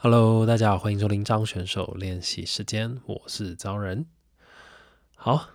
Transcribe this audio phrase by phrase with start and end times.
[0.00, 4.06] Hello，大家好，欢迎收听张选手练习时间，我是张仁。
[5.16, 5.48] 好，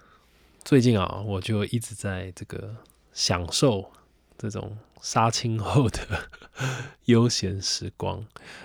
[0.66, 2.76] 最近啊，我就一直在这个
[3.14, 3.90] 享受
[4.38, 6.00] 这种杀青后的
[7.06, 8.22] 悠闲时光。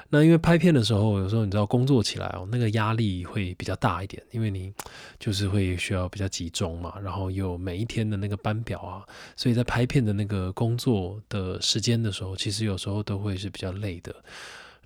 [0.09, 4.75] 那因为拍片的时候，有时候你知道工作起来哦，那个压力会比较大一点，因为你
[5.21, 9.07] 就是会需要比较集中嘛，然后有每一天的那个班表啊，
[9.37, 14.13] 所以在拍片的那个工作的时间的时候，其实有时候都会是比较累的。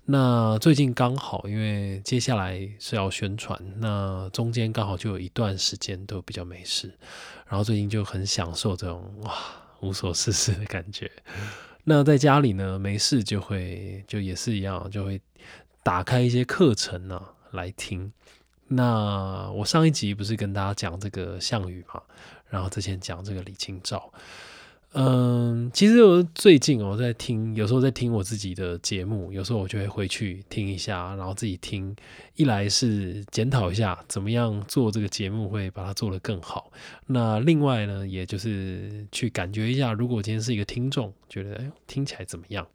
[0.05, 6.93] 那最近刚好，因为接下来是要宣传，那中间刚好就有一段时间都比较没事，
[7.47, 9.33] 然后最近就很享受这种哇
[9.79, 11.09] 无所事事的感觉。
[11.85, 15.21] 那在家里呢，没事就会就也是一样，就会
[15.83, 18.11] 打开一些课程呢来听。
[18.67, 22.01] 那我上一集不是跟大家讲这个项羽嘛，
[22.49, 24.11] 然后之前讲这个李清照。
[24.95, 31.95] 嗯，其实我最近我在听，有时候在听我自己的节目，有时候我就会回去听一下，然后自己听。
[32.35, 36.71] 一来是检讨一下怎么样做这个节目会把它做得更好。
[37.07, 42.67] 那另外呢，也就是去感觉一下，如果今天是一个听众，觉得哎听起来怎么样？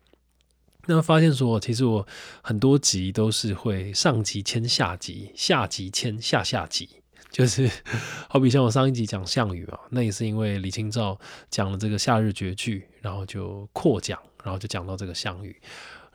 [0.87, 2.07] 那发现说，其实我
[2.43, 6.89] 很多集都是会上集签下集，下集签下下集。
[7.31, 7.71] 就是
[8.29, 11.19] 好比像我上一集讲项羽啊，那也是因为李清照
[11.51, 15.55] 讲了这个夏日绝句，然后就扩讲，然后就讲到这个项羽，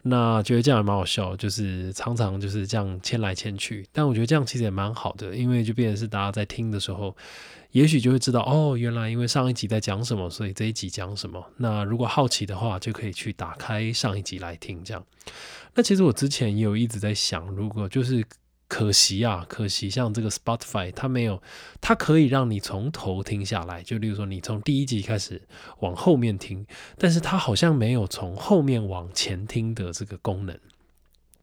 [0.02, 7.16] 那觉得这样也蛮好笑，就是常常就是这样牵来牵去，但我觉得这样其实也蛮好的，因为就变成是大家在听的时候，
[7.72, 11.46] 也许就会知道哦，原来因为上一集在讲什么，所以这一集讲什么。
[11.58, 15.06] 那如果好奇的话，就可以去打开上一集来听这样。
[15.76, 18.26] 那其实我之前也有一直在想，如果就是。
[18.74, 21.40] 可惜啊，可惜像这个 Spotify，它没有，
[21.80, 25.40] 它可以让你从头听下来，就例如说你从第一集开始
[25.82, 26.66] 往后面听，
[26.98, 30.60] 但是它好像没有从后面往前听的这个功能。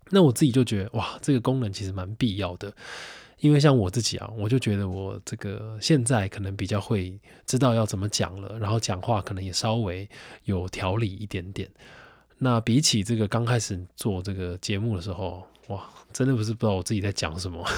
[0.08, 2.74] 那我自己就觉得，哇，这个功能其实蛮必要的，
[3.38, 10.08] 因为像我自己啊，我就觉得我这个现在可能比较会知道要怎么讲了，然后讲话可能也稍微
[10.46, 11.70] 有条理一点点。
[12.38, 17.64] 那比起这个刚开始做这个节目的时候，哇，真的不是不知道我自己在讲什么。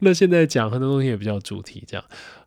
[0.00, 2.04] 那现在讲很多东西也比较主题，这样。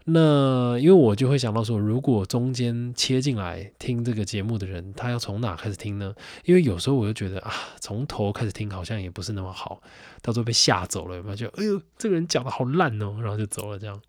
[0.09, 6.13] 那因为我就会想到说，如果中间切进来听这个节目的人，他要从哪开始听呢？
[6.45, 9.81] 因为有时候我就觉得啊，从头开始听好像也不是那么好，
[10.21, 11.35] 到时候被吓走了，有没有？
[11.35, 13.99] 就哎呦，这个人讲的好烂哦，然后就走了这样。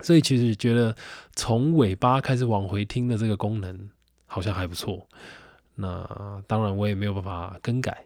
[0.00, 0.94] 所以其实觉得
[1.34, 3.90] 从尾巴开始往回听的这个功能
[4.26, 5.06] 好像还不错。
[5.76, 8.04] 那当然我也没有办法更改。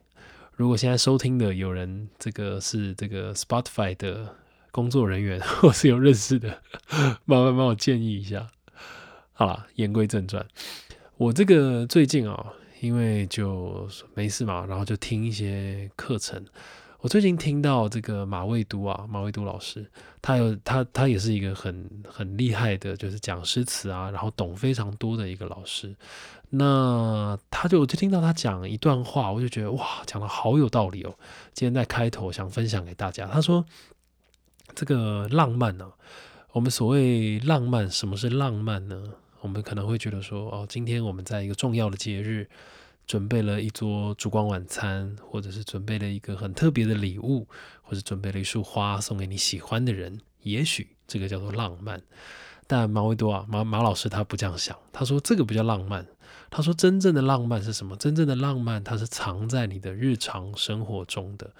[0.58, 4.34] 如果现在收听的有人，这个是这个 Spotify 的
[4.72, 6.60] 工作人员， 或是有认识的，
[7.26, 8.48] 麻烦帮我建议一下。
[9.32, 10.44] 好了，言归正传，
[11.16, 16.44] 我这个最近啊，因为就没事嘛，然后就听一些课程。
[17.00, 19.86] 我最近听到这个马未都啊，马未都老师，
[20.20, 25.94] 他有他他也是一个很很厉害的，就是讲诗词啊，然后懂非常多的一个老师。
[26.50, 31.14] 那他就我就听到他讲一段话，我就觉得哇，讲的好有道理哦。
[31.52, 33.64] 今天在开头想分享给大家，他说
[34.74, 35.92] 这个浪漫呢，
[36.50, 39.04] 我们所谓浪漫，什么是浪漫呢？
[39.40, 42.48] 我们可能会觉得说，哦，今天我们在一个重要的节日。
[43.08, 47.48] 准备了一桌烛光晚餐，或者是准备了一个很特别的礼物，
[47.82, 52.02] 或者准备了一束花送给你喜欢的人，也许这个叫做浪漫。
[52.66, 56.06] 但马维多啊，马马老师他不这样想，他说这个不叫浪漫。
[56.50, 57.96] 他说真正的浪漫是什么？
[57.96, 61.50] 真正的浪漫它是藏在你的日常生活中的。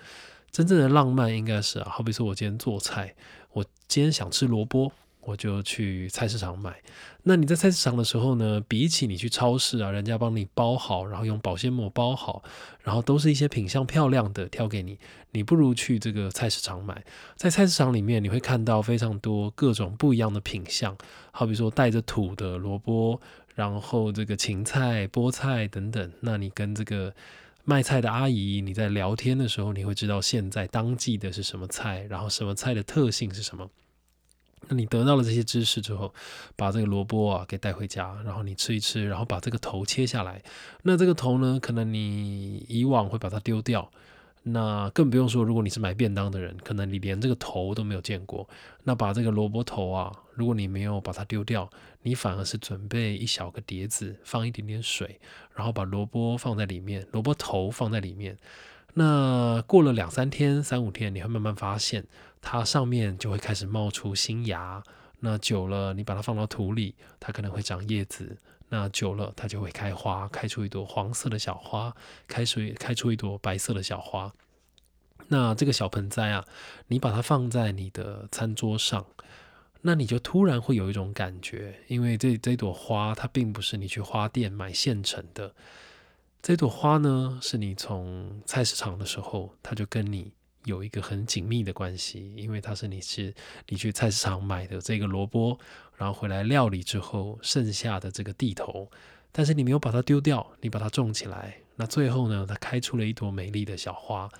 [0.51, 3.15] 真正的浪漫应该是啊，好比说我今天做菜，
[3.53, 4.93] 我今天想吃萝卜。
[5.21, 6.81] 我就去菜市场买。
[7.23, 8.63] 那你在菜市场的时候呢？
[8.67, 12.43] 比起你去超市啊，人家帮你包好，然后用保鲜膜包好，
[12.83, 14.99] 然后都是一些品相漂亮的挑给你，
[15.33, 17.05] 你不如去这个菜市场买。
[17.37, 20.97] 在菜市场里面，你会看到非常多各种不一样的品相，
[21.31, 23.21] 好比说带着土的萝卜，
[23.55, 26.13] 然后这个芹菜、菠菜等等。
[26.21, 27.15] 那你跟这个
[27.65, 33.69] 卖菜的阿姨你在聊天的时候，你会知道现在当季的是什么菜，然后什么菜的特性是什么。
[34.69, 36.13] 那你得到了这些知识之后，
[36.57, 40.43] 把这个萝卜啊给带回家，然后你吃一吃，然后把这个头切下来。
[40.83, 43.91] 那这个头呢，可能你以往会把它丢掉，
[44.43, 48.49] 那更不用说，如果你是买便当的人，可能你连这个头都没有见过。
[48.85, 51.69] 那把这个萝卜头啊，如果你没有把它丢掉，
[52.03, 55.21] 你反而是准备一小个碟子，放一点点水，
[55.55, 58.37] 然后把萝卜放在里面，萝卜头放在里面。
[58.95, 62.07] 那过了两三天、三五天，你会慢慢发现。
[62.41, 64.83] 它上面就会开始冒出新芽，
[65.21, 68.39] 那久了，你把它放到土里，它可能会长叶子，
[68.69, 71.95] 那久了它就会开花，开出一朵黄色的小花，
[72.29, 74.33] 开出开出一朵白色的小花。
[75.27, 76.45] 那这个小盆栽啊，
[76.87, 79.05] 你把它放在你的餐桌上，
[79.83, 85.55] 那你就突然会有一种感觉，因为这这朵花它并不是你去花店买现成的，
[86.41, 90.33] 这朵花呢是你从菜市场的时候，它就跟你
[90.65, 93.35] 有一个很紧密的关系，因为它是你是
[93.69, 95.59] 你去菜市场买的这个萝卜，
[95.97, 98.91] 然后回来料理之后剩下的这个地头，
[99.33, 104.31] 但是你没有把它丢掉，你把它种起来，那最后呢，它开出了一朵美丽的小花。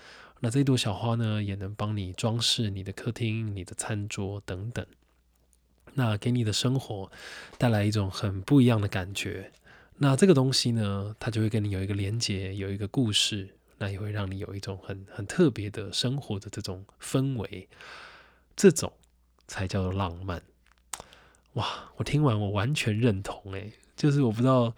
[0.41, 4.87] 那这朵小花呢，也能帮你装饰你的客厅、你的餐桌等等。
[5.95, 7.11] 那给你的生活
[7.59, 9.51] 带来一种很不一样的感觉。
[9.99, 13.49] 那这个东西呢，它就会跟你有一个连接，有一个故事，
[13.79, 17.69] 那也会让你有一种很很特别的生活的这种氛围。
[18.57, 18.93] 这种
[19.47, 20.43] 才叫做浪漫。
[21.55, 21.91] 哇！
[21.97, 24.75] 我听完我完全认同诶，就是我不知道，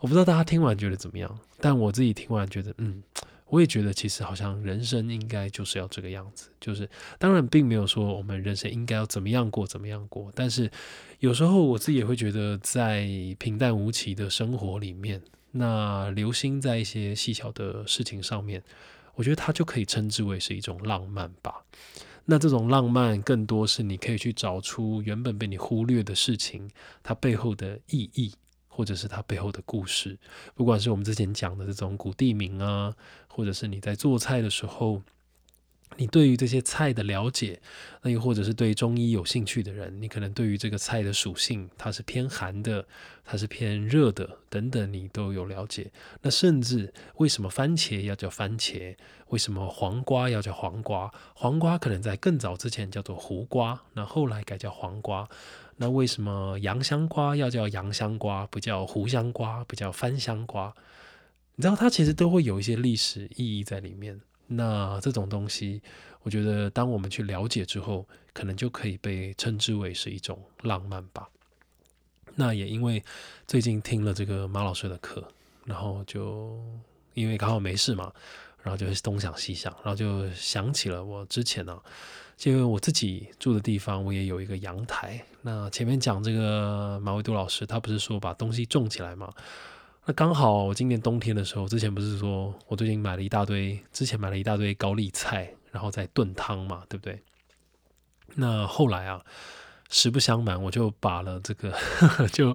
[0.00, 3.02] 我不知道大家听完觉得怎么样，但我自己听完觉得，嗯。
[3.48, 6.50] 我也觉得，其实好像人生应该就是要这个样子。
[6.60, 6.88] 就是
[7.18, 10.32] 当然，并没有说我们人生应该要怎么样过，怎么样过。
[10.34, 10.70] 但是
[11.20, 13.08] 有时候我自己也会觉得，在
[13.38, 15.22] 平淡无奇的生活里面，
[15.52, 18.62] 那留心在一些细小的事情上面，
[19.14, 21.64] 我觉得它就可以称之为是一种浪漫吧。
[22.24, 26.68] 那这种浪漫，更多是你可以去找出原本被你忽略的事情，
[27.00, 28.32] 它背后的意义。
[28.76, 30.18] 或者是它背后的故事，
[30.54, 32.94] 不管是我们之前讲的这种古地名啊，
[33.26, 35.00] 或者是你在做菜的时候，
[35.96, 37.58] 你对于这些菜的了解，
[38.02, 42.86] 那又或者是对中医有兴趣的人，你可能对于这个菜的属性，它是偏寒的，
[43.24, 45.90] 它是偏热的等等，你都有了解。
[46.20, 48.94] 那甚至为什么番茄要叫番茄，
[49.28, 51.10] 为什么黄瓜要叫黄瓜？
[51.34, 55.26] 黄瓜可能在更早之前叫做胡瓜，那后来改叫黄瓜。
[55.76, 60.74] 那为什么洋香瓜要叫洋香瓜，不叫胡香瓜，不叫番香瓜？
[61.54, 64.20] 你知道它其实都会有一些历史意义在里面。
[64.46, 65.82] 那这种东西，
[66.22, 71.28] 我觉得当我们去了解之后，可能就可以被称之为是一种浪漫吧。
[72.34, 73.02] 那也因为
[73.46, 75.26] 最近听了这个马老师的课，
[75.64, 76.58] 然后就
[77.14, 78.12] 因为刚好没事嘛，
[78.66, 81.80] 然后就东想西想，然后就想起了我之前呢。
[82.44, 85.24] 因为我自己住的地方，我也有一个阳台。
[85.40, 89.32] 那前面讲这个马未都老师，他不是说把东西种起来吗？
[90.04, 97.18] 那刚好我今年冬天的时候，之前不是说我最近买了一大堆，之前买了一大堆高丽菜，然后在炖汤嘛，对不对？
[98.34, 99.24] 那后来啊，
[99.88, 101.72] 实不相瞒，我就把了这个，
[102.30, 102.54] 就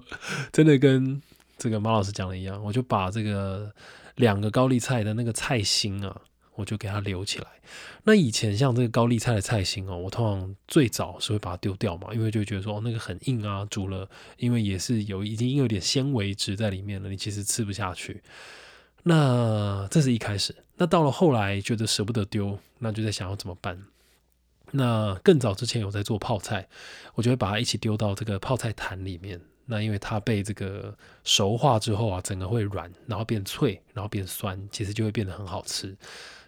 [0.52, 1.20] 真的跟
[1.58, 3.74] 这个马老师讲的一样，我就把这个
[4.16, 6.22] 两个高丽菜的那个菜心啊。
[6.56, 7.48] 我就给它留起来。
[8.04, 18.22] 那以前像这个高丽菜的菜心哦，我通常最早是会把它丢掉嘛，因为就觉得说哦那个很硬啊，煮了因为也是有已经有点纤维质在里面了，你其实吃不下去。
[19.04, 20.54] 那这是一开始。
[20.76, 23.82] 那到了后来觉得舍不得丢，那就在想要怎么办。
[24.72, 26.68] 那更早之前有在做泡菜，
[27.16, 29.42] 我就会把它一起丢到这个泡菜坛里面。
[29.66, 35.96] 那因为它被这个熟化之后啊，整个会软，然后变脆，然后变酸，其实就会变得很好吃。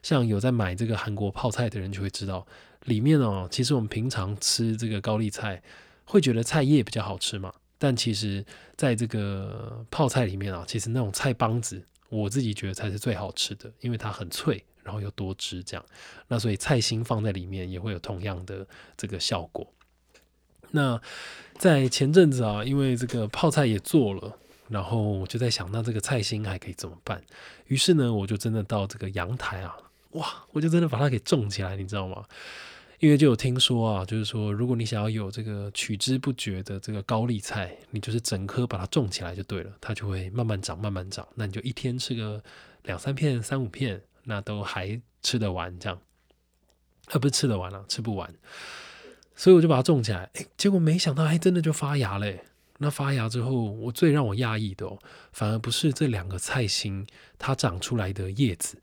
[0.01, 2.45] 像有在买这个韩国泡菜的人就会知道，
[2.85, 5.61] 里面哦，其实我们平常吃这个高丽菜，
[6.05, 7.53] 会觉得菜叶比较好吃嘛。
[7.77, 8.45] 但其实
[8.75, 15.85] 在这个泡菜里面啊，其实那种菜帮子，我自己觉得才是最好吃的，因为它很脆，然后又多汁这样。
[16.27, 18.67] 那所以菜心放在里面也会有同样的
[18.97, 19.65] 这个效果。
[20.75, 21.01] 那
[21.57, 24.37] 在前阵子啊，因为这个泡菜也做了。
[24.69, 27.21] 然后我就在想，那这个菜心还可以怎么办？
[27.67, 29.75] 于是呢，我就真的到这个阳台啊，
[30.11, 32.23] 哇，我就真的把它给种起来，你知道吗？
[32.99, 41.27] 因为就有听说啊，就是说，如果你想要有这个取之不绝的这个高丽菜，你就是整颗把它种起来就对了，它就会慢慢长，慢慢长。
[41.35, 42.41] 那你就一天吃个
[42.83, 45.99] 两三片、三五片，那都还吃得完这样。
[47.11, 48.33] 啊，不是吃得完了，吃不完。
[49.35, 52.43] 所以我就把它种起来，哎，结果没想到还真的就发芽嘞。
[52.79, 54.97] 那发芽之后，我最让我讶异的哦，
[55.31, 57.05] 反而不是这两个菜心
[57.37, 58.77] 它长出来的叶子，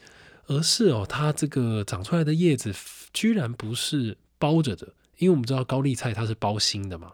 [0.47, 2.73] 而是哦，它这个长出来的叶子
[3.12, 4.87] 居然不是包着的，
[5.19, 7.12] 因为我们知道高丽菜它是包心的嘛，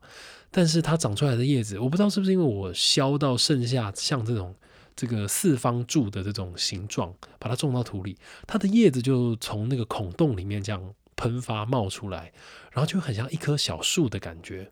[0.51, 4.55] 但是它长出来的叶子，我不知道是不是因为我削到剩下像这种
[4.95, 8.17] 这个四方柱的这种形状，把它种到土里，
[8.47, 12.33] 它的叶子就从那个孔洞里面这样喷发冒出来，
[12.71, 14.71] 然后就很像一棵小树的感觉。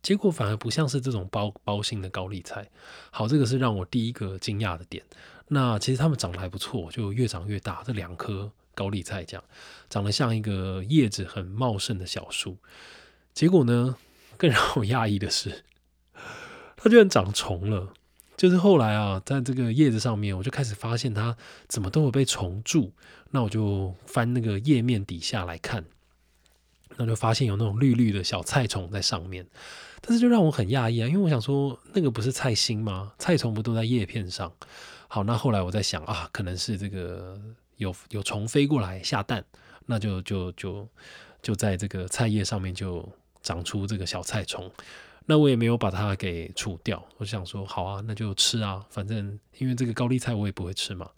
[0.00, 2.70] 结果反而不像是这种包包心的高丽菜，
[3.10, 5.04] 好，这个是让我第一个惊讶的点。
[5.48, 7.82] 那其实它们长得还不错，就越长越大。
[7.84, 9.44] 这两颗高丽菜这样
[9.90, 12.56] 长得像一个叶子很茂盛的小树。
[13.34, 13.96] 结果呢，
[14.36, 15.64] 更让我讶异的是，
[16.76, 17.92] 它居然长虫了。
[18.38, 22.92] 就是后来啊，在这个叶子上面，我就开始发现它怎么都有被虫蛀。
[23.30, 25.84] 那我就翻那个叶面底下来看，
[26.96, 29.44] 那就发现有那种绿绿的小菜虫在上面。
[30.00, 33.12] 但是就让我很讶异啊，因为我想说，那个不是菜心吗？
[33.18, 34.52] 菜虫不都在叶片上？
[35.08, 37.36] 好，那后来我在想啊，可能是这个
[37.76, 39.44] 有有虫飞过来下蛋，
[39.86, 40.88] 那就就就
[41.42, 43.06] 就在这个菜叶上面就
[43.42, 44.70] 长出这个小菜虫。
[45.30, 51.10] 那我也没有把它给除掉，我想说好啊，那就吃啊，反正因为这个高丽菜我也不会吃嘛。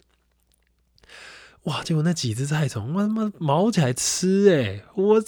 [1.63, 4.83] 哇，结果那几只菜虫，他妈毛起来吃哎！
[4.95, 5.23] 我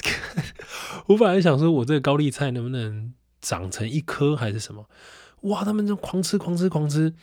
[1.08, 4.86] 我本来想说我这个高丽菜能不能长成一颗还是什么？
[5.44, 7.14] 哇，他们就狂吃狂吃狂吃，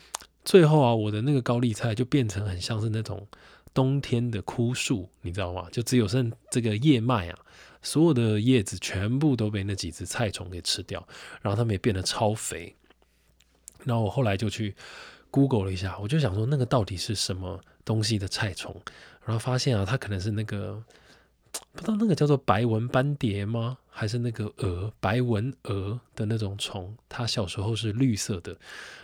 [0.42, 3.28] 最后啊，我的那个高丽菜就变成很像是那种
[3.74, 5.66] 冬天的枯树，你知道吗？
[5.70, 7.38] 就只有剩这个叶脉啊。
[7.82, 11.06] 所有的叶子全部都被那几只菜虫给吃掉，
[11.40, 12.74] 然后它们也变得超肥。
[13.84, 14.74] 然后我后来就去
[15.30, 18.74] Google 了一下，我就想说那个到底是什么东西的菜虫？
[19.24, 20.82] 然后发现啊，它可能是那个
[21.72, 23.78] 不知道那个叫做白纹斑蝶吗？
[23.88, 26.94] 还是那个蛾白纹蛾的那种虫？
[27.08, 28.56] 它小时候是绿色的，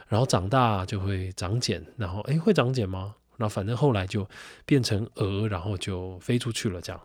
[0.08, 3.14] 然后长大就会长茧，然后诶会长茧吗？
[3.36, 4.28] 然后反正后来就
[4.64, 7.00] 变成蛾，然后就飞出去了这样。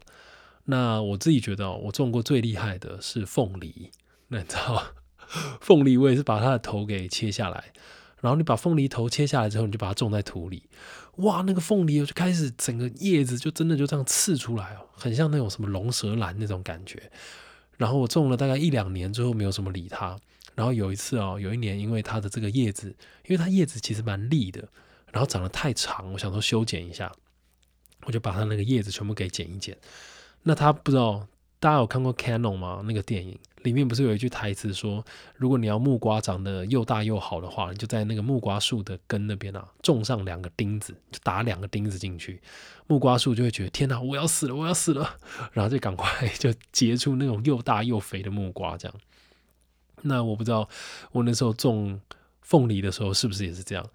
[0.65, 3.91] 那我自己觉得，我种过最厉害的是凤梨。
[4.27, 4.93] 那你知道，
[5.59, 7.73] 凤梨我也是把它的头给切下来，
[8.21, 10.69] 然后你把凤梨头切下来之后，你就把它种在土里。
[11.17, 17.11] 哇，那个凤梨就开始整个叶子就真的就这样刺出来哦，很像那种什么龙舌兰那种感觉。
[17.77, 20.17] 然后我种了大概一两年之后，没有什么理它。
[20.53, 22.87] 然后有一次哦，有一年因为它的这个叶子，
[23.25, 24.67] 因为它叶子其实蛮利的，
[25.11, 27.11] 然后长得太长，我想说修剪一下，
[28.05, 29.77] 我就把它那个叶子全部给剪一剪。
[30.43, 31.27] 那他不知道
[31.59, 32.81] 大家有看过《Canon》吗？
[32.85, 35.05] 那个电影里面不是有一句台词说，
[35.35, 42.41] 如果你要木瓜长得又大又好的话，你就在那个木瓜树的根那边啊，种上两个钉子，就打两个钉子进去，
[42.87, 45.17] 木瓜树就会觉得天哪，我要死了，我要死了，
[45.51, 48.75] 然后就赶快就结出那种又大又肥的木瓜。
[48.75, 48.97] 这样，
[50.01, 50.67] 那我不知道
[51.11, 52.01] 我那时候种
[52.41, 53.85] 凤梨的时候是不是也是这样？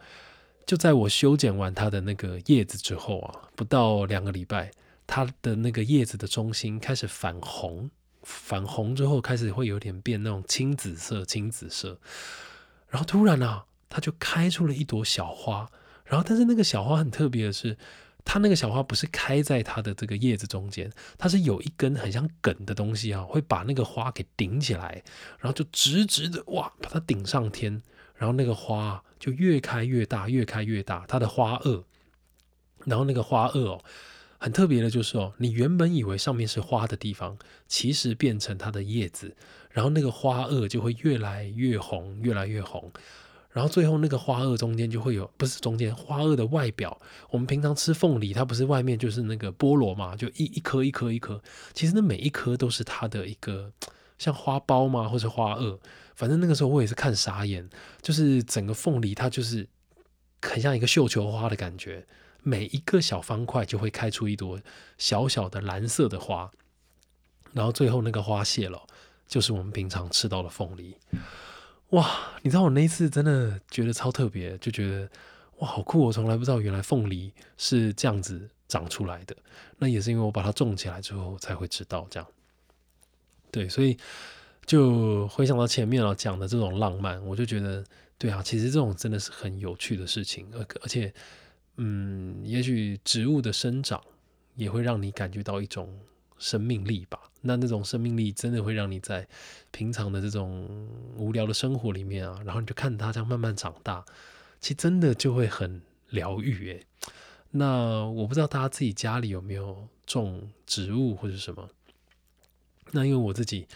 [0.64, 4.70] 就在我修剪完它的那个叶子之后啊，不到两个礼拜。
[5.06, 7.90] 它的那个叶子的中心开始反红，
[8.22, 11.98] 反红之后开始会有点变那种青紫色、青紫色，
[12.88, 15.70] 然后突然啊，它就开出了一朵小花。
[16.04, 17.76] 然后，但是那个小花很特别的是，
[18.25, 25.02] 它那个小花不是开在它的这个叶子中间，它是有一根很像梗的东西啊，会把那个花给顶起来，
[25.40, 27.82] 然后就直直的哇，把它顶上天，
[28.14, 31.82] 然后那个花就越开越大，越开越大，它的花萼，
[32.84, 33.82] 然后那个花萼哦。
[34.38, 39.34] 很特别的就是哦，你原本以为上面是花的地方，其实变成它的叶子，
[39.70, 42.92] 然后那个花萼就会越来越红，越来越红，
[43.50, 47.00] 然后最后那个花萼中间就会有，不是中间花萼的外表，
[47.30, 53.72] 我们平常吃凤梨，它不是外面就是那个菠萝嘛，就一一颗一颗一颗，其实那每一颗都是它的一个
[54.18, 55.78] 像花苞嘛，或者花萼，
[56.14, 57.66] 反正那个时候我也是看傻眼，
[58.02, 59.66] 就是整个凤梨它就是
[60.42, 62.06] 很像一个绣球花的感觉。
[62.48, 64.60] 每一个小方块就会开出一朵
[64.98, 66.48] 小小的蓝色的花，
[67.52, 68.80] 然后最后那个花谢了，
[69.26, 70.96] 就是我们平常吃到的凤梨。
[71.90, 72.08] 哇，
[72.42, 75.10] 你知道我那次真的觉得超特别，就觉得
[75.56, 75.98] 哇好酷！
[75.98, 79.36] 我从来不知道原来凤梨是这样子长出来的。
[79.78, 82.28] 那也是因为我把它种起来之后才会知道这样。
[83.50, 83.98] 对，所以
[84.64, 87.84] 就回想到前面啊讲的这种浪漫，我就觉得
[88.16, 91.12] 对啊，其实这种真的是很有趣的事情，而而且。
[91.76, 94.02] 嗯，也许植物的生长
[94.54, 95.99] 也会让你感觉到一种
[96.38, 97.21] 生命力吧。
[97.42, 99.26] 那那种生命力真的会让你在
[99.71, 104.04] 平常的这种无聊的生活里面啊，然后你就看它这样慢慢长大，
[104.61, 105.80] 其实真的就会很
[106.11, 106.87] 疗愈诶。
[107.52, 111.68] 那我不知道大家自己家里有没有种植物或者什么？
[112.92, 113.66] 那因为我自己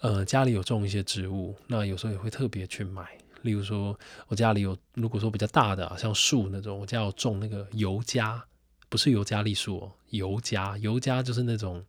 [0.00, 3.18] 呃家里有种一些植物，那有时候也会特别去买。
[3.42, 8.44] 例如说，我家里有，如果说比较大的，像树那种，我家有种那个尤加，
[8.88, 11.84] 不是尤加利树哦，尤加，尤加就是那种，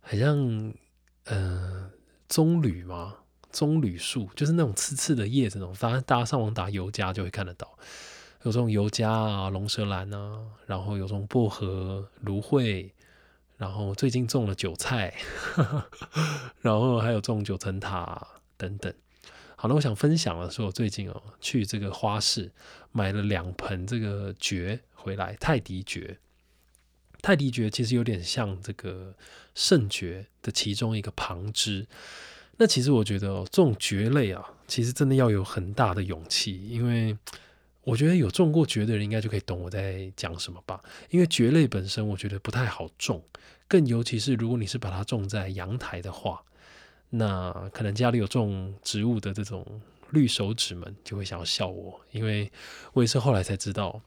[0.00, 0.74] 很像，
[1.24, 1.90] 呃，
[2.28, 3.16] 棕榈嘛，
[3.50, 7.68] 棕榈树，就是那种刺刺的叶子那种，反正大家上网打尤加就会看得到，
[8.42, 12.92] 有这种尤加啊，龙舌兰啊，然后有这种薄荷、芦荟，
[13.56, 15.14] 然后最近种了韭菜，
[16.60, 18.26] 然后还有种九层塔
[18.56, 18.92] 等等。
[19.62, 22.50] 好那我想分享的是，我最近哦去这个花市
[22.92, 26.16] 买了两盆这个蕨回来，泰迪蕨。
[27.20, 29.14] 泰迪蕨其实有点像这个
[29.54, 31.86] 圣蕨的其中一个旁支。
[32.56, 37.14] 那其实我觉得哦，这种蕨类啊，其实真的要有很大的勇气，因为
[37.82, 40.82] 我觉得有种过蕨的人应该就可以懂我在讲什么吧。
[41.10, 43.22] 因为蕨类本身我觉得不太好种，
[43.68, 46.42] 更尤其是如果你是把它种在阳台的话，
[47.10, 49.64] 那可能家里有种植物的这种
[50.10, 52.50] 绿手指们就会想要笑我，因为
[52.92, 54.00] 我也是后来才知道。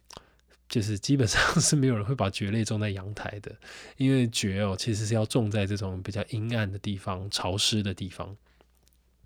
[0.69, 3.55] 就是基本上是没有人会把蕨类种在阳台的，
[3.97, 8.35] 因为蕨哦其实是要种在这种比较阴暗的地方、潮湿的地方。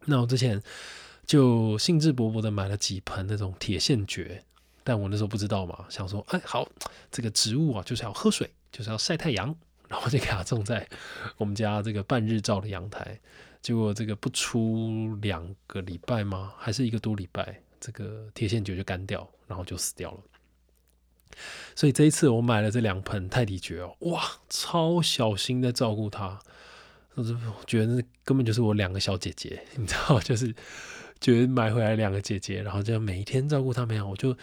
[0.03, 0.61] 那我之前
[1.25, 4.43] 就兴致勃勃的买了几盆那种铁线蕨，
[4.83, 6.67] 但我那时候不知道嘛，想说哎好，
[7.09, 9.55] 这个植物啊就是要喝水，就是要晒太阳，
[9.87, 10.85] 然后就给它种在
[11.37, 13.17] 我们家这个半日照的阳台。
[13.61, 16.53] 结果这个不出两个礼拜吗？
[16.57, 20.19] 还是一个多礼拜，这个铁线蕨就干掉，然后就死掉了。
[21.75, 26.39] 所以这一次我买了这两盆泰迪蕨哦，哇，超小心在照顾它，
[27.13, 27.35] 我就
[27.67, 30.53] 觉得根本就是我两个小姐姐，你知道， 就是
[31.19, 34.35] 觉得买回来两个姐姐，然后就每天照顾它们，我就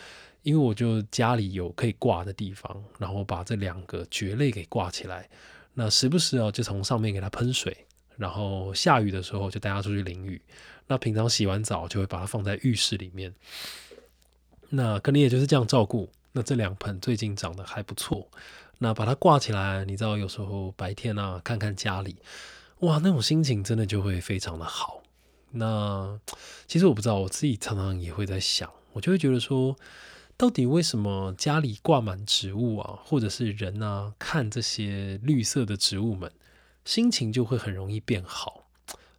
[0.43, 5.29] 因为我就家里有可以挂的地方，然后把这两个蕨类给挂起来，
[5.73, 7.84] 那时不时哦就从上面给它喷水，
[8.17, 10.41] 然后下雨的时候就带它出去淋雨，
[10.87, 13.35] 那平常洗完澡就会把它放在浴室里面，
[14.71, 16.11] 那可能也就是这样照顾。
[16.37, 18.29] 那这两盆最近长得还不错，
[18.79, 22.17] 那把它挂起来，你知道有时候白天啊看看家里，
[22.81, 25.01] 哇，那种心情真的就会非常的好。
[25.53, 26.19] 那
[26.67, 29.77] 其实我不知道，我自己常常也会在想，我就会觉得说，
[30.37, 36.33] 到底为什么家里挂满植物啊，或者是人啊看这些绿色的植物们，
[36.85, 38.67] 心情就会很容易变好？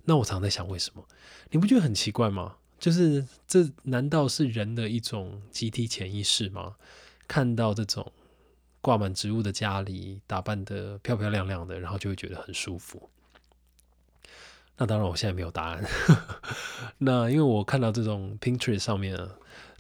[0.06, 1.06] 那我常在想，为什么？
[1.50, 2.58] 你不觉得很奇怪吗？
[2.78, 6.76] 就是这难道是人的一种集体潜意识吗？
[7.28, 8.12] 看到这种
[8.82, 13.10] 挂满植物的家里，打扮的漂漂亮亮的，然后就会觉得很舒服。
[14.78, 15.84] 那当然，我现在没有答案。
[17.00, 19.18] 那因为我看到这种 Pinterest 上面，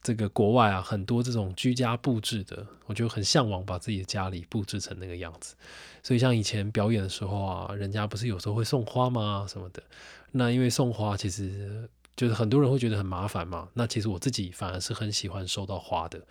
[0.05, 5.55] 这个国外啊很多这种居家布置的，我就很向往把自己的家里布置成那个样子。
[6.03, 9.47] 所以像以前表演的时候啊，人家不是有时候会送花吗？
[9.49, 9.81] 什么的。
[10.33, 13.67] 那因为送花其实就是很多人会觉得很麻烦嘛。
[13.73, 16.21] 那其实我自己反而是很喜欢收到花的。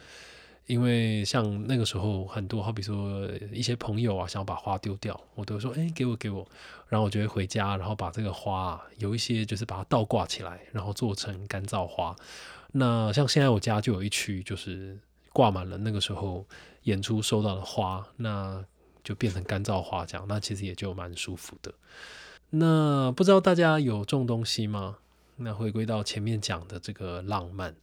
[0.67, 6.47] 因为像那个时候，很多好比说一些朋友啊，想把花丢掉，我都说：“哎，给我，给我。”
[6.89, 12.15] 然后我就会回家，然后把这个花啊有一些就是把它倒挂起来，然后做成干燥花。
[12.77, 14.99] 那像现在我家就有一区，就是
[15.33, 16.45] 挂满了那个时候
[16.83, 18.65] 演出收到的花，那
[19.05, 20.27] 就变成干燥花这样。
[20.29, 21.73] 那其实也就蛮舒服的。
[22.51, 24.99] 那不知道大家有种东西吗？
[25.37, 27.75] 那回归到前面讲的这个浪漫。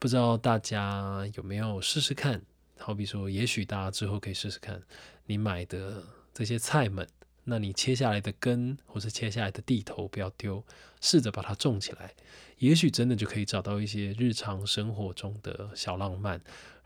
[0.00, 2.42] 不知道大家有没有试试看？
[2.78, 4.82] 好比说，也许大家之后可以试试看，
[5.26, 6.02] 你买的
[6.34, 7.06] 这些菜们，
[7.44, 10.64] 那你切下来的根或是切下来的地头不要丢，
[11.00, 12.14] 试着把它种起来，
[12.58, 16.40] 也许真的就可以找到一些日常生活中的小浪漫，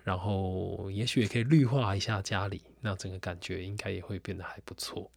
[0.05, 5.11] 然后也许也可以绿化一下家里，那整个感觉应该也会变得还不错。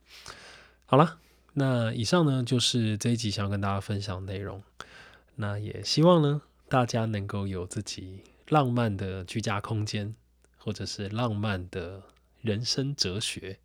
[0.85, 1.19] 好了，
[1.53, 4.63] 那以上呢就是这一集想要跟大家分享的内容，
[5.35, 6.41] 那也希望呢。
[6.71, 10.13] 大家能够有自己浪漫的居家空间，
[10.55, 12.03] 或者是浪漫的
[12.41, 13.57] 人生哲学。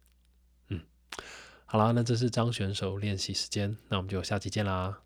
[1.74, 5.03] 好啦，那这是张选手练习时间，那我们就下期见啦。